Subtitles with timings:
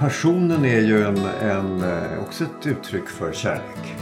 [0.00, 3.96] passionen är ju en, en, eh, också ett uttryck för kärlek.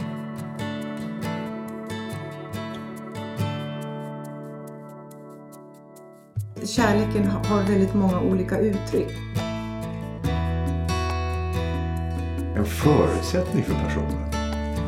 [6.65, 9.11] Kärleken har väldigt många olika uttryck.
[12.55, 14.33] En förutsättning för passionen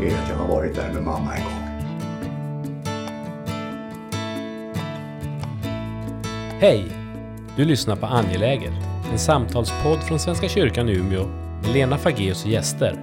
[0.02, 1.62] är att jag har varit där med mamma en gång.
[6.60, 6.92] Hej!
[7.58, 11.26] Du lyssnar på Angeläget, en samtalspodd från Svenska kyrkan i Umeå
[11.62, 12.96] med Lena Fageus och gäster.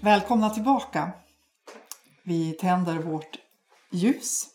[0.00, 1.12] Välkomna tillbaka.
[2.22, 3.38] Vi tänder vårt
[3.90, 4.46] ljus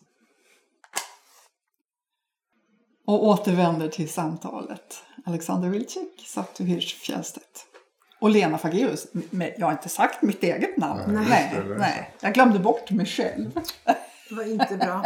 [3.06, 5.04] och återvänder till samtalet.
[5.26, 7.75] Alexander Wilczek, Satu Hirsch Fjellstedt.
[8.26, 9.08] Och Lena Fageus.
[9.30, 11.02] Men jag har inte sagt mitt eget namn.
[11.08, 13.52] Nej, Nej, nej, Jag glömde bort mig själv.
[14.30, 15.06] Det var inte bra.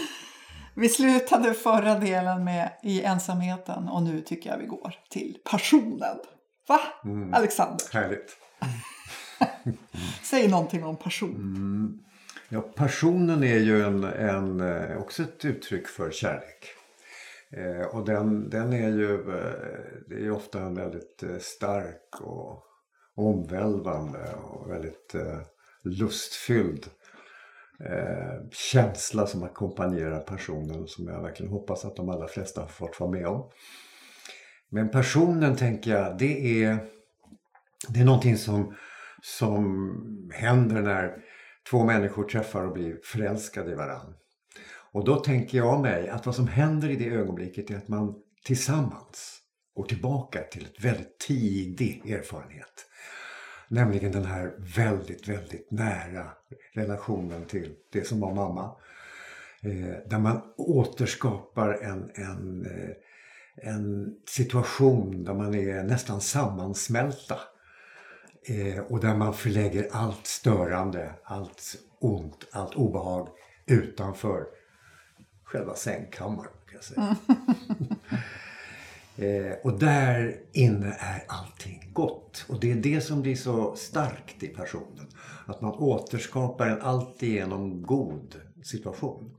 [0.74, 6.16] Vi slutade förra delen med i ensamheten och nu tycker jag vi går till passionen.
[6.68, 6.80] Va?
[7.04, 7.34] Mm.
[7.34, 8.36] Alexander, Härligt.
[10.22, 12.04] säg någonting om passion.
[12.48, 16.75] Ja, passionen är ju en, en, eh, också ett uttryck för kärlek.
[17.50, 19.54] Eh, och den, den är ju eh,
[20.08, 22.62] det är ju ofta en väldigt eh, stark och
[23.14, 25.40] omvälvande och väldigt eh,
[25.82, 26.86] lustfylld
[27.80, 33.00] eh, känsla som ackompanjerar passionen som jag verkligen hoppas att de allra flesta har fått
[33.00, 33.50] vara med om.
[34.68, 36.78] Men passionen tänker jag, det är,
[37.88, 38.74] det är någonting som,
[39.22, 41.16] som händer när
[41.70, 44.14] två människor träffar och blir förälskade i varandra.
[44.96, 48.14] Och då tänker jag mig att vad som händer i det ögonblicket är att man
[48.44, 49.38] tillsammans
[49.74, 52.86] går tillbaka till ett väldigt tidig erfarenhet.
[53.68, 56.30] Nämligen den här väldigt, väldigt nära
[56.74, 58.76] relationen till det som var mamma.
[59.60, 67.38] Eh, där man återskapar en, en, eh, en situation där man är nästan sammansmälta.
[68.48, 73.28] Eh, och där man förlägger allt störande, allt ont, allt obehag
[73.66, 74.46] utanför
[75.46, 76.50] själva sängkammaren.
[76.66, 77.16] Kan jag säga.
[79.50, 82.44] eh, och där inne är allting gott.
[82.48, 85.06] Och det är det som blir så starkt i personen.
[85.46, 89.36] Att man återskapar en alltigenom god situation.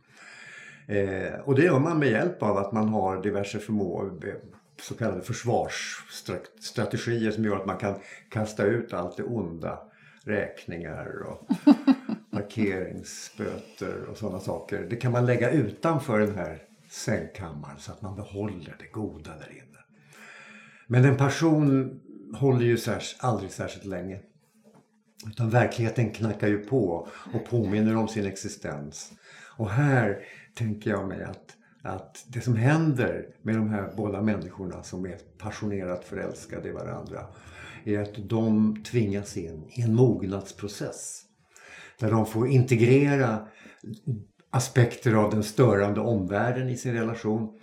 [0.88, 4.20] Eh, och det gör man med hjälp av att man har diverse förmå
[4.82, 7.96] så kallade försvarsstrategier som gör att man kan
[8.30, 9.80] kasta ut allt det onda.
[10.24, 11.48] Räkningar och
[12.38, 14.88] parkeringsböter och sådana saker.
[14.90, 19.52] Det kan man lägga utanför den här sängkammaren så att man behåller det goda där
[19.52, 19.80] inne.
[20.88, 22.00] Men en passion
[22.36, 24.20] håller ju särs, aldrig särskilt länge.
[25.28, 29.12] Utan verkligheten knackar ju på och påminner om sin existens.
[29.58, 30.20] Och här
[30.56, 35.18] tänker jag mig att, att det som händer med de här båda människorna som är
[35.38, 37.26] passionerat förälskade i varandra
[37.84, 41.27] är att de tvingas in i en mognadsprocess.
[42.00, 43.48] Där de får integrera
[44.50, 47.60] aspekter av den störande omvärlden i sin relation.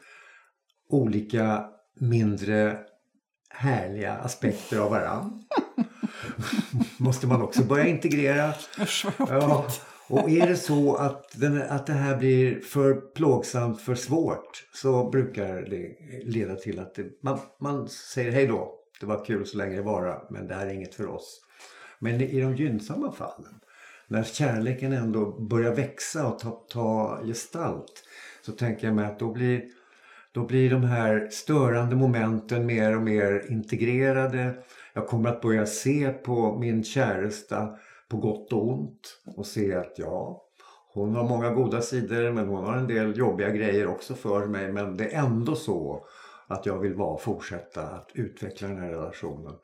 [0.89, 1.65] Olika
[2.01, 2.79] mindre
[3.51, 5.45] härliga aspekter av varann.
[6.99, 8.55] Måste man också börja integrera.
[9.19, 9.67] Ja.
[10.09, 15.11] Och är det så att, den, att det här blir för plågsamt, för svårt så
[15.11, 18.75] brukar det leda till att det, man, man säger hej då.
[19.01, 21.41] Det var kul så länge det vara men det här är inget för oss.
[21.99, 23.61] Men i de gynnsamma fallen
[24.09, 28.05] när kärleken ändå börjar växa och ta, ta gestalt
[28.43, 29.63] så tänker jag mig att då blir,
[30.33, 34.55] då blir de här störande momenten mer och mer integrerade.
[34.93, 37.69] Jag kommer att börja se på min käresta
[38.09, 40.43] på gott och ont och se att ja,
[40.93, 44.73] hon har många goda sidor men hon har en del jobbiga grejer också för mig
[44.73, 46.07] men det är ändå så
[46.47, 49.55] att jag vill vara, fortsätta att utveckla den här relationen.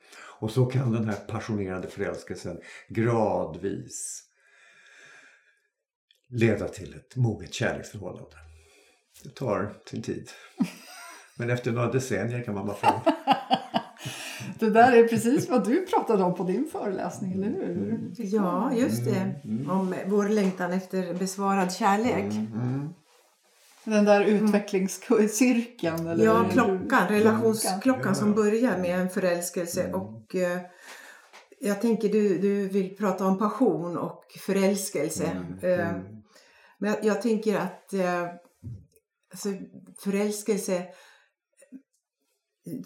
[0.40, 4.29] Och så kan den här passionerade förälskelsen gradvis
[6.30, 8.36] leda till ett moget kärleksförhållande.
[9.24, 10.30] Det tar sin tid.
[11.36, 13.00] Men efter några decennier kan man vara framme.
[14.58, 17.98] Det där är precis vad du pratade om på din föreläsning, eller hur?
[18.16, 19.34] Ja, just det.
[19.44, 19.70] Mm.
[19.70, 22.32] Om vår längtan efter besvarad kärlek.
[22.34, 22.88] Mm.
[23.84, 26.06] Den där utvecklingscirkeln.
[26.06, 28.34] Eller Ja, klockan, relationsklockan Ja, som ja.
[28.34, 29.92] börjar med en förälskelse.
[29.92, 30.58] Och eh,
[31.60, 35.24] jag tänker du, du vill prata om passion och förälskelse.
[35.24, 35.88] Mm, Eh,
[36.80, 38.22] Men jag, jag tänker att eh,
[39.32, 39.48] alltså,
[40.04, 40.84] förälskelse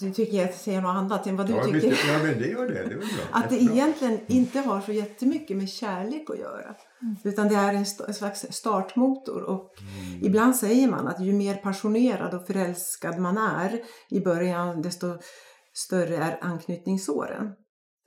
[0.00, 1.80] du tycker jag säger något annat än vad du Ja, tycker.
[1.90, 2.88] visst, ja, men det gör det.
[2.88, 3.00] Det.
[3.32, 6.74] Att det egentligen inte har så jättemycket med kärlek att göra.
[7.24, 9.42] Utan det är en, st- en slags startmotor.
[9.42, 9.70] Och
[10.22, 15.18] ibland säger man att ju mer passionerad och förälskad man är i början desto
[15.72, 17.50] större är anknytningsåren.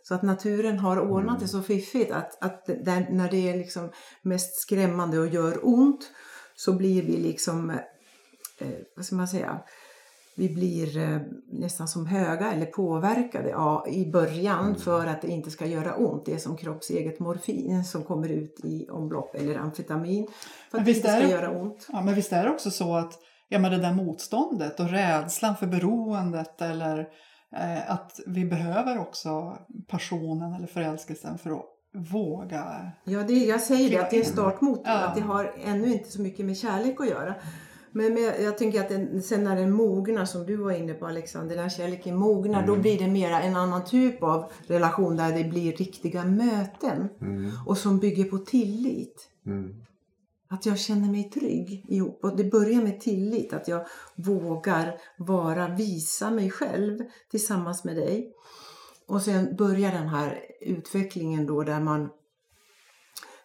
[0.08, 3.90] Så att naturen har ordnat det så fiffigt att, att där, när det är liksom
[4.22, 6.12] mest skrämmande och gör ont
[6.56, 7.70] så blir vi liksom,
[8.60, 9.60] eh, vad ska man säga,
[10.36, 11.20] vi blir eh,
[11.52, 16.26] nästan som höga eller påverkade ja, i början för att det inte ska göra ont.
[16.26, 20.28] Det är som kroppseget morfin som kommer ut i omlopp eller amfetamin
[20.72, 21.88] för att det inte är ska det- göra ont.
[21.92, 23.14] Ja, men visst är det också så att
[23.48, 27.06] ja, men det där motståndet och rädslan för beroendet eller eh,
[27.88, 29.58] att vi behöver också
[29.88, 31.66] passionen eller förälskelsen för att
[32.12, 32.92] våga.
[33.04, 34.84] Ja, det, jag säger det, att det är startmotorn.
[34.86, 35.06] Ja.
[35.08, 37.36] Att det har ännu inte så mycket med kärlek att göra.
[37.92, 41.08] Men, men jag tänker att den, sen när den mognar, som du var inne på
[41.08, 42.76] Alexander, när kärleken mognar, Mm.
[42.76, 47.10] då blir det mera en annan typ av relation där det blir riktiga möten.
[47.66, 49.30] Och som bygger på tillit.
[49.46, 49.76] Mm.
[50.50, 52.24] Att jag känner mig trygg ihop.
[52.24, 53.54] Och det börjar med tillit.
[53.54, 57.00] Att jag vågar vara, visa mig själv
[57.32, 58.34] tillsammans med dig.
[59.08, 62.10] Och sen börjar den här utvecklingen då där man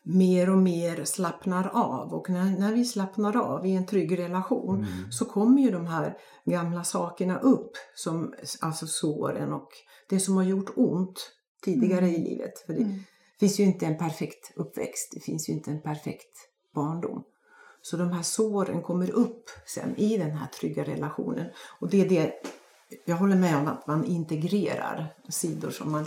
[0.03, 2.15] mer och mer slappnar av.
[2.15, 6.17] Och när, när vi slappnar av i en trygg relation så kommer ju de här
[6.45, 7.73] gamla sakerna upp.
[7.95, 9.69] Som, alltså såren och
[10.09, 11.33] det som har gjort ont
[11.65, 12.59] tidigare i livet.
[12.67, 13.01] För det
[13.41, 15.13] finns ju inte en perfekt uppväxt.
[15.15, 17.25] Det finns ju inte en perfekt barndom.
[17.83, 21.47] Så de här såren kommer upp sen i den här trygga relationen.
[21.81, 22.33] Och det är det
[23.05, 26.07] jag håller med om att man integrerar sidor som man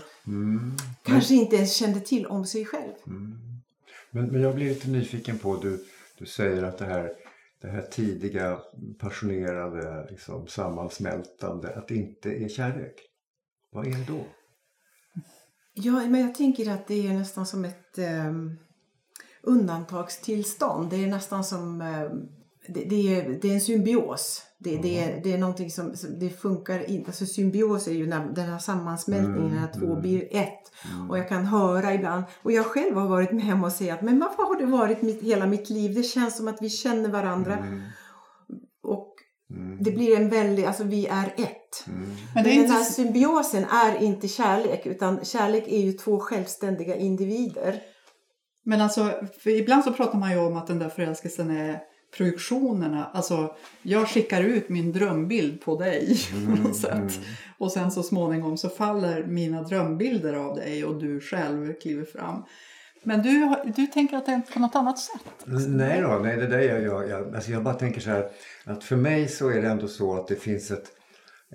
[1.04, 2.94] kanske inte ens kände till om sig själv.
[4.12, 5.86] Men, men jag blir lite nyfiken på, du,
[6.18, 7.12] du säger att det här,
[7.62, 8.60] det här tidiga,
[9.00, 12.96] passionerade, liksom, sammansmältande, att det inte är kärlek.
[13.72, 14.26] Vad är det då?
[15.74, 18.58] Ja, men jag tänker att det är nästan som ett um,
[19.46, 20.90] undantagstillstånd.
[20.90, 21.82] Det är nästan som...
[21.82, 22.28] ehm,
[22.68, 24.44] det, det, är, det är en symbios.
[24.58, 27.08] Det, det, är, det är någonting som, som det funkar inte.
[27.08, 30.72] Alltså symbios är ju när, den här sammansmältningen när två blir ett.
[31.10, 34.02] Och jag kan höra ibland, och jag själv har varit med om att säga att
[34.02, 35.94] men varför har det varit mitt, hela mitt liv?
[35.96, 37.58] Det känns som att vi känner varandra.
[38.84, 39.14] Och
[39.80, 41.86] det blir en väldig, alltså vi är ett.
[41.86, 46.20] Men Men det är den här symbiosen är inte kärlek utan kärlek är ju två
[46.20, 47.82] självständiga individer.
[48.68, 49.12] Men alltså,
[49.46, 51.80] ibland så pratar man ju om att den där förälskelsen är
[52.18, 53.10] projektionerna.
[53.14, 57.20] Alltså, jag skickar ut min drömbild på dig på något sätt.
[57.58, 62.44] Och sen så småningom så faller mina drömbilder av dig och du själv kliver fram.
[63.04, 65.22] Men du, du tänker att det är på något annat sätt?
[65.68, 68.30] Nej då, nej det där jag, jag, jag, alltså jag bara tänker så här
[68.66, 70.86] att för mig så är det ändå så att det finns ett,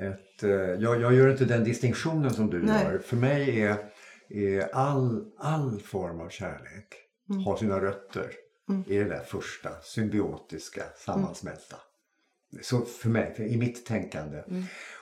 [0.01, 2.85] ett eh, jag, jag gör inte den distinktionen som du Nej.
[2.85, 2.99] gör.
[2.99, 3.77] För mig är
[4.73, 6.87] all, all form av kärlek
[7.44, 8.31] har sina rötter
[8.87, 11.77] i det där första symbiotiska sammansmälta.
[12.62, 14.43] Så för mig, för, i mitt tänkande.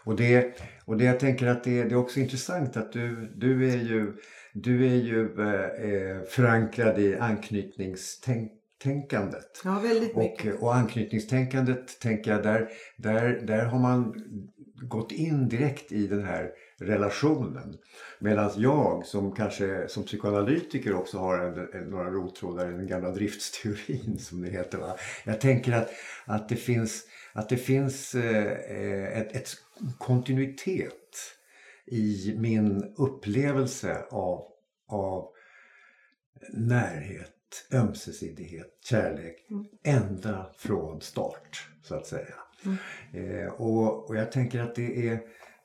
[0.05, 3.73] Och, det, och det jag tänker att det, det är också intressant att du, du
[3.73, 4.13] är ju,
[4.55, 9.61] du är ju eh, eh, förankrad i anknytningstänkandet.
[9.65, 10.63] Ja, väldigt Och, mycket.
[10.63, 14.15] och anknytningstänkandet, tänker jag, där, där, där har man
[14.83, 17.79] gått in direkt i den här relationen.
[18.19, 23.11] Medan jag som kanske som psykoanalytiker också har en, en, några rottrådar i den gamla
[23.11, 24.79] driftsteorin som det heter.
[24.79, 24.97] Va?
[25.25, 25.91] Jag tänker att,
[26.25, 29.49] att det finns, att det finns eh, ett, ett
[29.99, 30.95] kontinuitet
[31.87, 34.47] i min upplevelse av,
[34.89, 35.29] av
[36.53, 39.37] närhet, ömsesidighet, kärlek
[39.85, 42.35] ända från start så att säga.
[43.13, 45.21] Eh, och, och jag tänker att det är,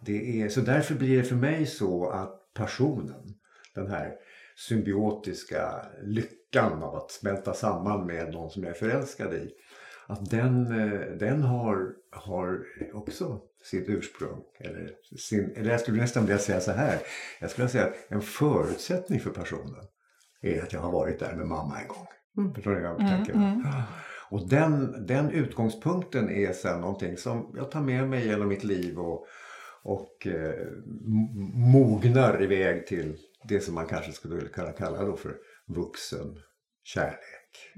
[0.05, 3.35] det är, så därför blir det för mig så att passionen,
[3.75, 4.11] den här
[4.55, 9.51] symbiotiska lyckan av att smälta samman med någon som jag är förälskad i,
[10.07, 14.41] att den, eh, den har, har också sitt ursprung.
[14.59, 16.99] Eller, sin, eller jag skulle nästan vilja säga så här.
[17.41, 19.85] Jag skulle säga att en förutsättning för passionen
[20.41, 22.07] är att jag har varit där med mamma en gång.
[22.55, 23.33] Förstår ni vad jag tänker?
[24.33, 28.99] Och den, den utgångspunkten är sen någonting som jag tar med mig genom mitt liv
[28.99, 29.25] och,
[29.83, 30.67] och eh,
[31.53, 33.17] mognar iväg till
[33.49, 35.35] det som man kanske skulle kunna kalla då för
[35.67, 36.39] vuxen
[36.83, 37.73] kärlek.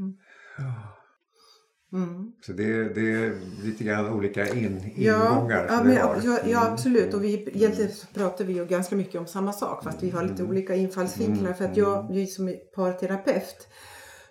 [1.93, 2.31] Mm.
[2.41, 5.97] Så det, det är lite grann olika in, ingångar ja, men.
[5.97, 6.21] Mm.
[6.24, 7.13] ja, ja, absolut.
[7.13, 10.24] Och vi, egentligen så pratar vi ju ganska mycket om samma sak fast vi har
[10.24, 10.50] lite Mm.
[10.50, 11.53] olika infallsvinklar.
[11.53, 13.67] För att jag, jag som parterapeut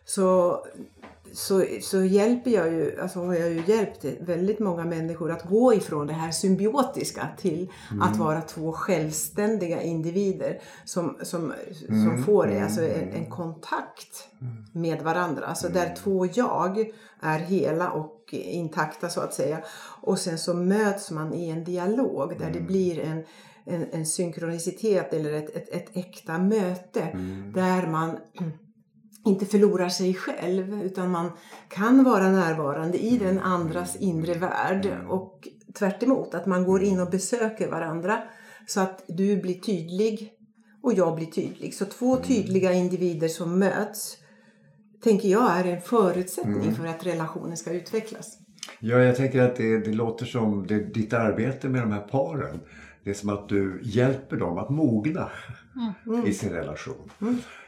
[0.05, 0.59] så,
[1.35, 5.75] så, så hjälper jag ju, alltså har jag ju hjälpt väldigt många människor att gå
[5.75, 11.53] ifrån det här symbiotiska till att vara två självständiga individer som, som,
[11.89, 14.29] som får alltså en, en kontakt
[14.73, 15.47] med varandra.
[15.47, 19.59] Alltså där två jag är hela och intakta så att säga.
[20.01, 23.25] Och sen så möts man i en dialog där det blir en
[23.67, 27.11] en, en synkronicitet eller ett, ett, ett äkta möte
[27.55, 28.19] där man
[29.25, 31.31] inte förlorar sig själv utan man
[31.69, 37.01] kan vara närvarande i den andras inre värld och tvärt emot, att man går in
[37.01, 38.23] och besöker varandra
[38.67, 40.33] så att du blir tydlig
[40.83, 41.75] och jag blir tydlig.
[41.75, 44.17] Så två tydliga individer som möts
[45.03, 48.39] tänker jag är en förutsättning för att relationen ska utvecklas.
[48.81, 52.61] Ja, jag tänker att det, det låter som det, ditt arbete med de här paren.
[53.05, 55.31] Det är som att du hjälper dem att mogna
[56.27, 57.11] i sin relation.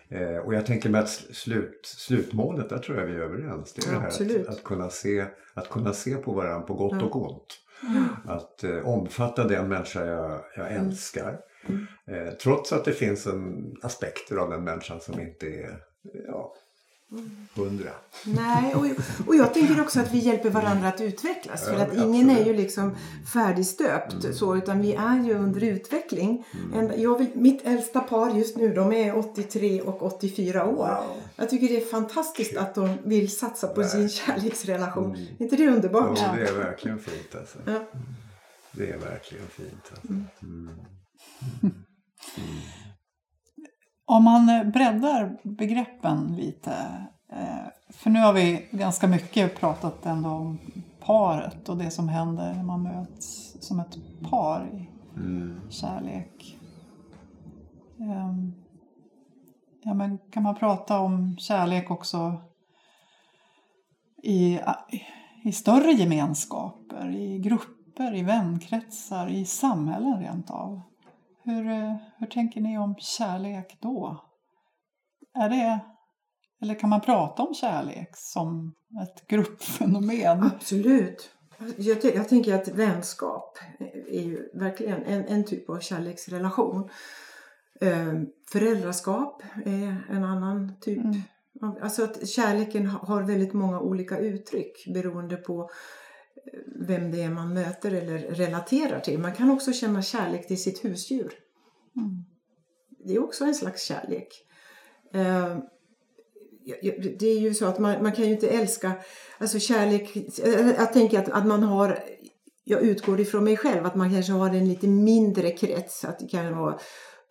[0.09, 3.73] Eh, och jag tänker med att slut, slutmålet, där tror jag vi är överens.
[3.73, 4.49] Det är det här Absolut.
[4.49, 7.61] att, att, kunna se, att kunna se på varandra på gott och ont.
[8.25, 11.41] Att eh, omfatta den människa jag, jag älskar.
[12.07, 15.79] Eh, trots att det finns en aspekter av den människan som inte är
[16.27, 16.55] ja,
[17.55, 17.91] hundra.
[18.25, 18.87] Nej, och,
[19.27, 21.65] och jag tänker också att vi hjälper varandra att utvecklas.
[21.65, 22.97] För att ingen är ju liksom
[23.33, 26.47] färdigstöpt så, utan vi är ju under utveckling.
[26.75, 30.75] En, jag vill, mitt äldsta par just nu, de är 83 och 84 år.
[30.75, 31.23] Wow.
[31.37, 35.17] Jag tycker det är fantastiskt att de vill satsa på sin kärleksrelation.
[35.17, 36.19] Är inte det underbart?
[36.23, 37.59] Ja, det är verkligen fint alltså.
[37.67, 37.85] Ja.
[38.73, 39.93] Det är verkligen fint.
[39.93, 40.13] Alltså.
[44.07, 46.73] Om man eh, breddar begreppen lite.
[47.33, 50.59] eh, För nu har vi ganska mycket pratat ändå om
[51.01, 53.97] paret och det som händer när man möts som ett
[54.31, 54.89] par i
[55.71, 56.59] kärlek.
[58.01, 58.53] Ehm,
[59.83, 62.41] Ja, men kan man prata om kärlek också
[64.23, 64.61] i,
[65.45, 70.81] i större gemenskaper, i grupper, i vänkretsar, i samhällen rent av?
[71.47, 74.25] Hur, eh, hur tänker ni om kärlek då?
[75.35, 75.81] Är det,
[76.63, 80.43] eller kan man prata om kärlek som ett gruppfenomen?
[80.43, 81.31] Absolut.
[81.77, 83.59] Jag, jag tänker att vänskap
[84.11, 86.91] är ju verkligen en, en typ av kärleksrelation.
[87.81, 88.15] Eh,
[88.53, 91.05] föräldraskap är en annan typ.
[91.05, 91.23] Mm.
[91.83, 95.71] Alltså att kärleken ha- har väldigt många olika uttryck beroende på
[96.67, 99.19] vem det är man möter eller relaterar till.
[99.19, 101.33] Man kan också känna kärlek till sitt husdjur.
[101.97, 102.25] Mm.
[103.05, 104.29] Det är också en slags kärlek.
[105.15, 105.59] Eh,
[107.19, 108.93] det är ju så att man, man kan ju inte älska,
[109.39, 111.99] alltså kärlek, eh, jag tänker att, att man har,
[112.65, 116.29] jag utgår ifrån mig själv, att man kanske har en lite mindre krets, att det
[116.29, 116.79] kan vara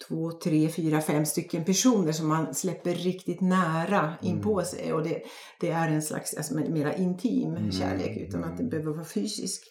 [0.08, 4.94] två, tre, fyra, fem stycken personer som man släpper riktigt nära in på sig.
[4.94, 5.22] Och det,
[5.60, 9.64] det är en slags alltså, mera intim kärlek utan att det behöver vara fysisk.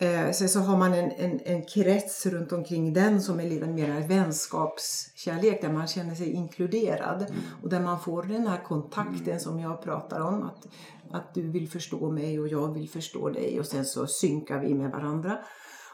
[0.00, 3.66] Eh, sen så har man en, en, en krets runt omkring den som är lite
[3.66, 7.26] mer vänskapskärlek där man känner sig inkluderad.
[7.62, 10.42] Och där man får den här kontakten som jag pratar om.
[10.42, 10.66] Att,
[11.10, 13.60] att du vill förstå mig och jag vill förstå dig.
[13.60, 15.38] Och sen så synkar vi med varandra.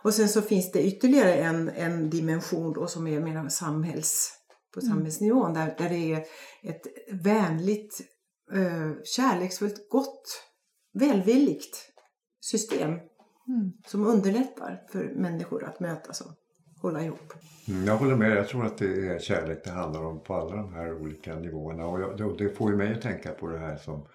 [0.04, 4.32] Och sen så finns det ytterligare en, en dimension då som är mer samhälls,
[4.74, 6.18] på samhällsnivån där, där det är
[6.62, 6.82] ett
[7.24, 8.00] vänligt,
[8.52, 10.42] eh, kärleksfullt, gott,
[10.98, 11.76] välvilligt
[12.40, 12.98] system
[13.48, 13.72] Mm.
[13.86, 16.32] som underlättar för människor att mötas och
[16.82, 17.32] hålla ihop.
[17.68, 18.36] Mm, Jag håller med.
[18.36, 21.86] Jag tror att det är kärlek det handlar om på alla de här olika nivåerna.
[21.86, 24.06] Och jag, det, det får ju mig att tänka på det här som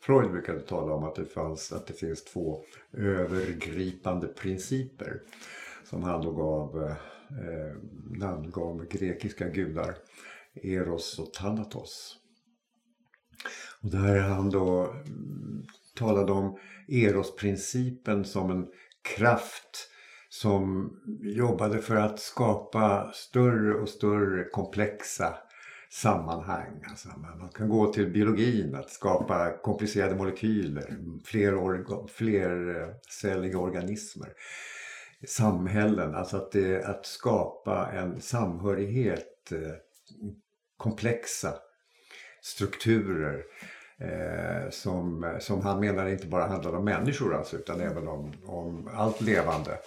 [0.00, 5.22] Freud brukade tala om att det, fanns, att det finns två övergripande principer
[5.84, 6.82] som han då gav,
[7.30, 7.76] eh,
[8.18, 9.94] namngav grekiska gudar,
[10.54, 12.16] Eros och Thanatos.
[13.82, 15.64] Och där han då mm,
[15.94, 18.66] talade om Eros-principen som en
[19.16, 19.88] kraft
[20.28, 20.90] som
[21.22, 25.38] jobbade för att skapa större och större komplexa
[25.90, 26.84] sammanhang.
[26.90, 33.62] Alltså man man kan gå till biologin, att skapa komplicerade molekyler, fler, orga, flercelliga eh,
[33.62, 34.32] organismer.
[35.26, 39.74] Samhällen, alltså att, det, att skapa en samhörighet, eh,
[40.76, 41.54] komplexa
[42.42, 43.44] strukturer
[44.00, 48.88] eh, som, som han menar inte bara handlar om människor alltså, utan även om, om
[48.94, 49.78] allt levande.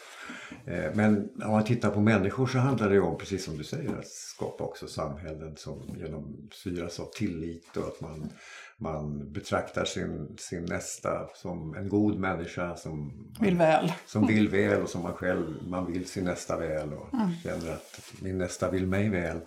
[0.65, 3.89] Eh, men om man tittar på människor så handlar det om, precis som du säger,
[3.89, 8.29] att skapa också samhällen som genomsyras av tillit och att man,
[8.77, 13.93] man betraktar sin, sin nästa som en god människa som Vill väl.
[14.05, 17.07] som vill väl och som man själv man vill sin nästa väl och
[17.43, 19.37] känner att min nästa vill mig väl.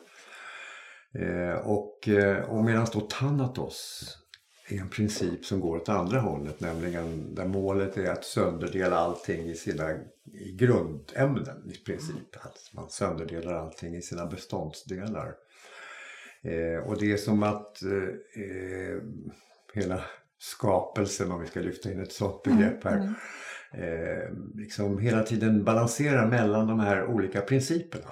[1.18, 4.23] Eh, och, eh, och medan då Thanatos
[4.68, 6.60] är en princip som går åt andra hållet.
[6.60, 9.90] Nämligen där målet är att sönderdela allting i sina
[10.32, 12.36] i grundämnen i princip.
[12.36, 15.34] Att man sönderdelar allting i sina beståndsdelar.
[16.42, 19.02] Eh, och det är som att eh, eh
[19.74, 20.00] hela
[20.38, 23.14] skapelsen, om vi ska lyfta in ett sådant mm, begrepp här, mm.
[23.72, 28.10] eh, liksom hela tiden balanserar mellan de här olika principerna.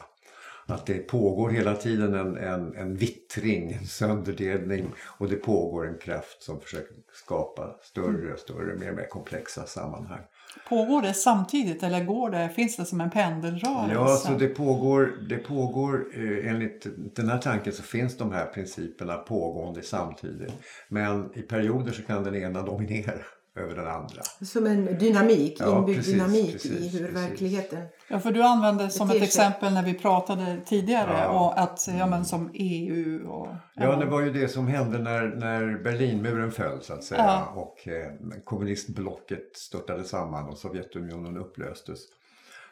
[0.72, 5.98] Att det pågår hela tiden en, en, en vittring, en sönderdelning och det pågår en
[5.98, 10.20] kraft som försöker skapa större och större, mer och mer komplexa sammanhang.
[10.68, 13.94] Pågår det samtidigt eller går det, finns det som en pendelrörelse?
[13.94, 16.86] Ja, så det pågår, det pågår eh, enligt
[17.16, 20.52] den här tanken så finns de här principerna pågående samtidigt.
[20.88, 23.12] Men i perioder så kan den ena dominera
[23.56, 24.22] över den andra.
[24.44, 27.30] Som en dynamik, ja, inbyggd precis, dynamik precis, i hur precis.
[27.30, 31.28] verkligheten Ja, för du använde som ett exempel när vi pratade tidigare ja.
[31.28, 33.48] och att, ja men som EU och...
[33.74, 37.52] Ja, det var ju det som hände när, när Berlinmuren föll så att säga ja.
[37.56, 38.12] och eh,
[38.44, 41.98] kommunistblocket störtade samman och Sovjetunionen upplöstes.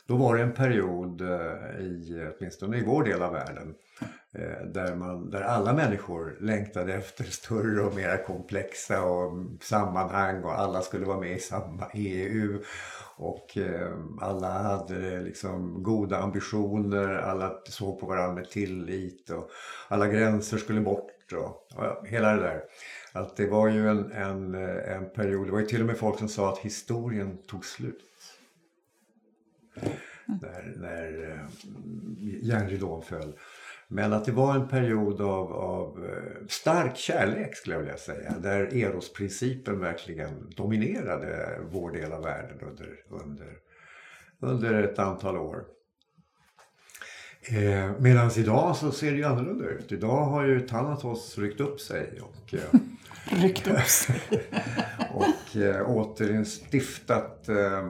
[0.06, 3.74] Då var det en period eh, i, åtminstone i vår del av världen,
[4.74, 10.82] där, man, där alla människor längtade efter större och mer komplexa och sammanhang och alla
[10.82, 12.62] skulle vara med i samma EU.
[13.16, 19.50] Och eh, alla hade liksom goda ambitioner, alla såg på varandra med tillit och
[19.88, 22.62] alla gränser skulle bort och, och hela det där.
[23.12, 26.18] Att det var ju en, en, en period, det var ju till och med folk
[26.18, 28.04] som sa att historien tog slut.
[30.26, 31.38] När, när eh,
[32.42, 33.32] järnridån föll.
[33.92, 38.34] Men att det var en period av, av eh, stark kärlek skulle jag vilja säga.
[38.38, 43.56] Där erosprincipen verkligen dominerade vår del av världen under, under,
[44.40, 45.64] under ett antal år.
[47.42, 49.92] Eh, Medan idag så ser det ju annorlunda ut.
[49.92, 52.80] Idag har ju Thanatos ryckt upp sig och, eh,
[53.42, 54.20] ryckt upp sig.
[55.14, 57.86] och eh, återinstiftat eh,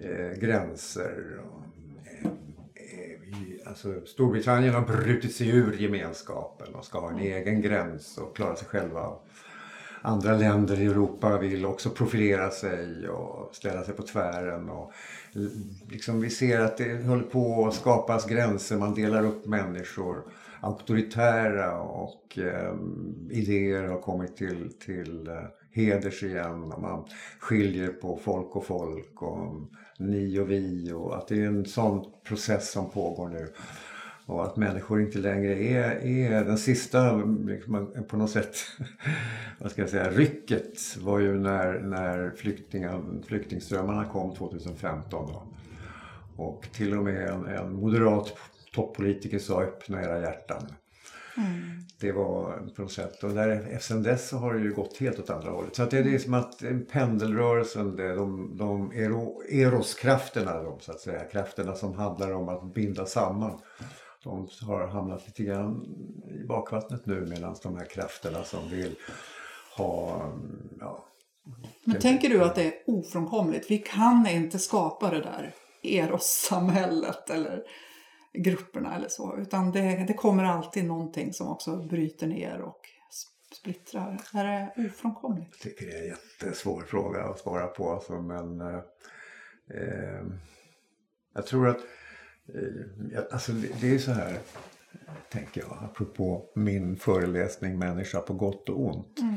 [0.00, 1.40] eh, gränser.
[1.44, 1.65] Och,
[3.68, 8.56] alltså Storbritannien har brutit sig ur gemenskapen och ska ha en egen gräns och klara
[8.56, 9.12] sig själva.
[10.02, 14.70] Andra länder i Europa vill också profilera sig och ställa sig på tvären.
[14.70, 14.92] Och
[15.90, 20.22] liksom vi ser att det håller på att skapas gränser, man delar upp människor.
[20.60, 22.74] Auktoritära och eh,
[23.30, 25.34] idéer har kommit till, till eh,
[25.76, 26.72] heders igen.
[26.72, 27.04] Och man
[27.38, 29.22] skiljer på folk och folk.
[29.22, 29.62] Och
[29.98, 33.48] ni och vi och att det är en sån process som pågår nu.
[34.26, 38.56] Och att människor inte längre är, är den sista, liksom, på något sätt,
[39.58, 42.30] vad ska jag säga, rycket var ju när, när
[43.26, 45.32] flyktingströmmarna kom 2015.
[45.32, 45.42] Då.
[46.36, 48.32] Och till och med en, en moderat
[48.74, 50.62] toppolitiker sa öppna era hjärtan.
[51.36, 51.84] Mm.
[52.00, 53.24] Det var på något sätt.
[53.24, 55.76] Och där, sen dess så har det ju gått helt åt andra hållet.
[55.76, 61.00] Så att det är som att pendelrörelsen, det, de, de ero, eroskrafterna de, så att
[61.00, 63.60] säga, krafterna som handlar om att binda samman.
[64.24, 65.84] De har hamnat lite grann
[66.42, 68.96] i bakvattnet nu medan de här krafterna som vill
[69.76, 70.22] ha
[70.80, 71.04] ja,
[71.84, 73.70] men tänker du att det är ofrånkomligt?
[73.70, 77.62] Vi kan inte skapa det där eros-samhället eller
[78.36, 79.36] grupperna eller så.
[79.38, 82.80] Utan det, det kommer alltid någonting som också bryter ner och
[83.54, 84.20] splittrar.
[84.34, 85.50] Är det ofrånkomligt?
[85.50, 87.90] Jag tycker det är en jättesvår fråga att svara på.
[87.90, 88.80] Alltså, men eh,
[89.70, 90.24] eh
[91.34, 91.80] jag tror att
[92.54, 94.38] eh, alltså, det är så här
[95.28, 99.18] tänker jag, apropå min föreläsning Människa på gott och ont.
[99.18, 99.34] Mm.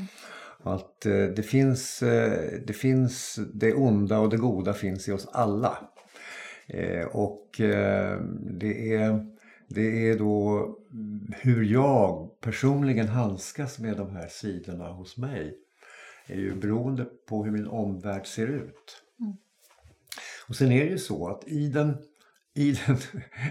[0.64, 5.28] Att eh, det, finns, eh, det finns det onda och det goda finns i oss
[5.32, 5.78] alla.
[6.70, 9.26] Eh, och eh, det är,
[9.68, 10.76] det är då
[11.32, 15.58] hur jag personligen handskas med de här sidorna hos mig
[16.28, 19.04] är ju beroende på hur min omvärld ser ut.
[19.20, 19.34] Mm.
[20.48, 21.98] Och sen är det ju så att i den,
[22.56, 22.98] i den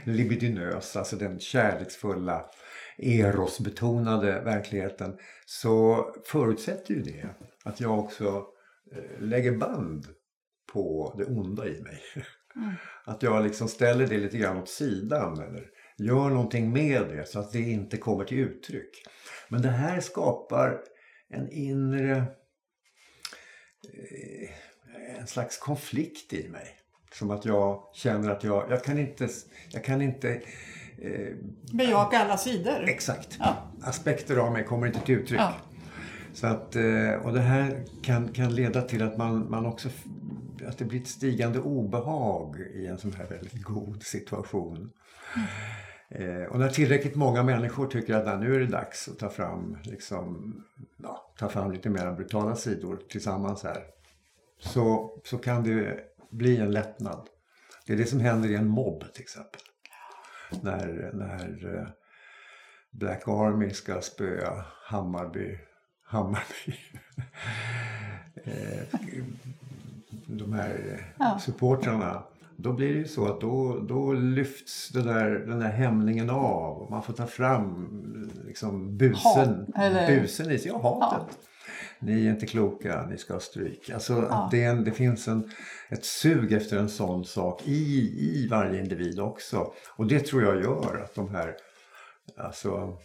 [0.14, 2.50] libidinösa, alltså den kärleksfulla
[2.98, 7.28] erosbetonade verkligheten så förutsätter ju det
[7.64, 8.46] att jag också
[8.92, 10.06] eh, lägger band
[10.72, 12.02] på det onda i mig.
[13.04, 15.66] Att jag liksom ställer det lite grann åt sidan eller
[15.98, 18.90] gör någonting med det så att det inte kommer till uttryck.
[19.48, 20.80] Men det här skapar
[21.28, 22.16] en inre
[23.84, 24.50] eh,
[25.20, 26.66] en slags konflikt i mig.
[27.12, 29.28] Som att jag känner att jag, jag kan inte,
[29.70, 30.42] jag kan inte
[30.98, 31.34] eh,
[31.72, 32.84] Bejaka alla sidor.
[32.88, 33.36] Exakt.
[33.38, 33.72] Ja.
[33.82, 35.40] Aspekter av mig kommer inte till uttryck.
[35.40, 35.54] Ja.
[36.32, 39.88] Så att, eh, och det här kan, kan leda till att man, man också
[40.66, 44.92] att det blir ett stigande obehag i en sån här väldigt god situation.
[46.10, 49.78] Eh, och när tillräckligt många människor tycker att nu är det dags att ta fram,
[49.82, 50.54] liksom,
[51.02, 53.84] ja, ta fram lite mer brutala sidor tillsammans här.
[54.58, 57.28] Så, så kan det bli en lättnad.
[57.86, 59.60] Det är det som händer i en mobb till exempel.
[60.62, 61.88] När, när eh,
[62.90, 65.58] Black Army ska spöa Hammarby,
[66.02, 66.74] Hammarby.
[68.44, 68.96] Eh,
[70.28, 71.38] eh, de här eh, Ja.
[71.38, 72.22] supportrarna.
[72.56, 76.78] Då blir det ju så att då, då lyfts det där, den där hämningen av
[76.82, 77.88] och man får ta fram
[78.46, 81.38] liksom busen, Hat, eller- busen i sig, ja hatet.
[82.00, 83.90] Ni är inte kloka, ni ska ha stryk.
[83.90, 85.50] Alltså att det, en, det finns en,
[85.88, 88.10] ett sug efter en sån sak i,
[88.44, 89.72] i varje individ också.
[89.96, 91.54] Och det tror jag gör att de här
[92.36, 92.98] Alltså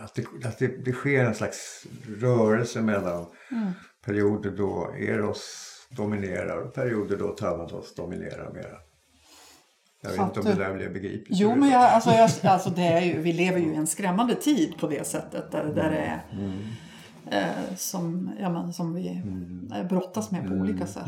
[0.00, 1.86] att, det, att det, det sker en slags
[2.20, 3.26] rörelse mellan
[4.04, 8.76] perioder då Eros dominerar och perioder då Thanatos dominerar mera.
[10.02, 11.38] Jag vet inte om det där blev begripligt.
[11.40, 14.34] Jo, men jag, alltså, jag, alltså det är ju, vi lever ju i en skrämmande
[14.34, 15.52] tid på det sättet.
[15.52, 16.22] Där, där det är,
[17.30, 19.22] eh, som, ja, men, som vi
[19.74, 21.06] eh, brottas med på olika sätt.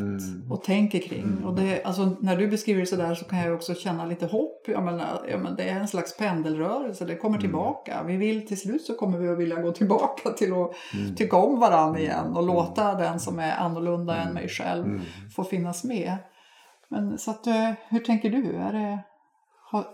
[0.50, 1.44] Och tänker kring.
[1.44, 4.68] Och det, alltså, när du beskriver det sådär så kan jag också känna lite hopp.
[4.68, 7.04] Jag menar, ja, men det är en slags pendelrörelse.
[7.04, 8.02] Det kommer tillbaka.
[8.06, 10.70] Vi vill till slut så kommer vi att vilja gå tillbaka till att
[11.16, 12.36] tycka om varandra igen.
[12.36, 15.00] Och låta den som är annorlunda än mig själv
[15.36, 16.16] få finnas med.
[16.88, 18.52] Men så att, eh, hur tänker du?
[18.56, 18.98] Är det,
[19.70, 19.86] har,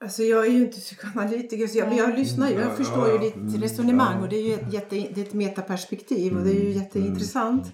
[0.00, 2.54] Alltså jag är ju inte psykoanalytiker så jag, men jag lyssnar ju.
[2.54, 6.36] Jag förstår ju ditt resonemang och det är ju ett, jätte, det är ett metaperspektiv
[6.36, 7.72] och det är ju jätteintressant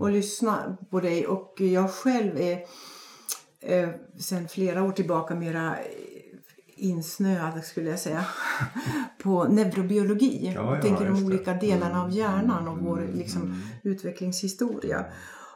[0.00, 1.26] att lyssna på dig.
[1.26, 2.64] Och jag själv är
[3.60, 5.76] eh, sedan flera år tillbaka mera
[6.80, 8.24] insnöad skulle jag säga
[9.22, 10.40] på neurobiologi.
[10.42, 15.04] Ja, ja, jag tänker de olika delarna av hjärnan och vår liksom, utvecklingshistoria.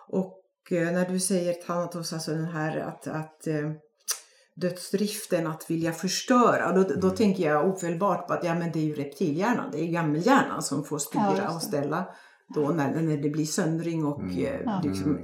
[0.08, 3.70] Och eh, när du säger Thanatos, alltså den här att, att eh,
[4.56, 6.72] dödsdriften att vilja förstöra.
[6.72, 7.16] Då, då Mm.
[7.16, 10.84] tänker jag ofelbart på att ja, men det är ju reptilhjärnan, det är gammelhjärnan som
[10.84, 11.54] får Ja, styra det.
[11.54, 12.08] och ställa
[12.54, 14.44] då när, när det blir söndring och Mm.
[14.68, 15.18] eh, liksom,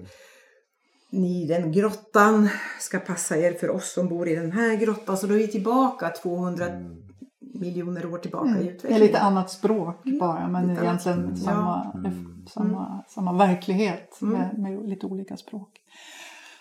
[1.13, 2.49] ni i den grottan
[2.81, 5.17] ska passa er för oss som bor i den här grottan.
[5.17, 6.65] Så då är vi tillbaka 200
[7.55, 8.63] miljoner år tillbaka i Mm.
[8.65, 9.07] Det är utvecklingen.
[9.07, 11.39] lite annat språk bara men Lite egentligen annat.
[11.39, 12.47] samma, Mm.
[12.55, 14.35] samma, samma verklighet Mm.
[14.39, 15.69] med, med lite olika språk.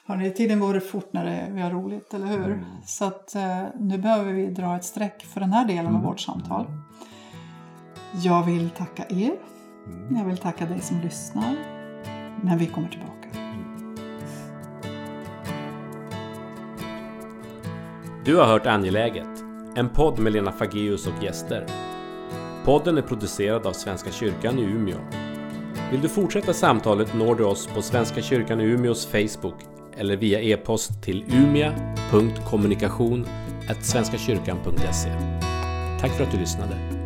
[0.09, 2.45] Hörrni, tiden går fort när det, vi har roligt, eller hur?
[2.45, 2.65] Mm.
[2.85, 5.95] Så att, eh, nu behöver vi dra ett streck för den här delen Mm.
[5.95, 6.65] av vårt samtal.
[8.23, 9.31] Jag vill tacka er.
[9.87, 10.15] Mm.
[10.17, 11.55] Jag vill tacka dig som lyssnar.
[12.43, 13.27] Men vi kommer tillbaka.
[18.25, 19.43] Du har hört Angeläget,
[19.75, 21.65] en podd med Lena Fageus och gäster.
[22.65, 24.97] Podden är producerad av Svenska kyrkan i Umeå.
[25.91, 29.55] Vill du fortsätta samtalet når du oss på Svenska kyrkan i Umeås Facebook
[29.99, 33.27] eller via e-post till umia.kommunikation
[33.85, 35.09] svenskakyrkan.se.
[36.01, 36.98] Tack för att du lyssnade.